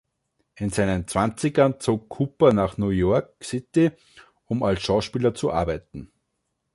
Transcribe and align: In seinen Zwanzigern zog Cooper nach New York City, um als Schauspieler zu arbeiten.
In 0.55 0.71
seinen 0.71 1.07
Zwanzigern 1.07 1.79
zog 1.79 2.09
Cooper 2.09 2.53
nach 2.53 2.75
New 2.79 2.89
York 2.89 3.35
City, 3.39 3.91
um 4.47 4.63
als 4.63 4.81
Schauspieler 4.81 5.35
zu 5.35 5.53
arbeiten. 5.53 6.11